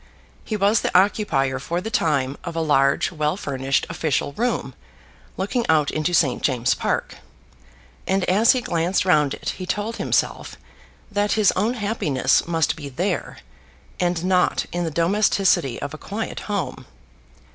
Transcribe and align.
He 0.43 0.57
was 0.57 0.81
the 0.81 0.97
occupier 0.99 1.59
for 1.59 1.79
the 1.79 1.91
time 1.91 2.35
of 2.43 2.55
a 2.55 2.59
large, 2.59 3.11
well 3.11 3.37
furnished 3.37 3.85
official 3.87 4.33
room, 4.33 4.73
looking 5.37 5.63
out 5.69 5.91
into 5.91 6.11
St. 6.11 6.41
James's 6.41 6.73
Park, 6.73 7.17
and 8.07 8.23
as 8.23 8.53
he 8.53 8.61
glanced 8.61 9.05
round 9.05 9.35
it 9.35 9.49
he 9.57 9.67
told 9.67 9.97
himself 9.97 10.57
that 11.11 11.33
his 11.33 11.51
own 11.51 11.75
happiness 11.75 12.47
must 12.47 12.75
be 12.75 12.89
there, 12.89 13.37
and 13.99 14.25
not 14.25 14.65
in 14.71 14.85
the 14.85 14.89
domesticity 14.89 15.79
of 15.79 15.93
a 15.93 15.99
quiet 15.99 16.39
home. 16.49 16.87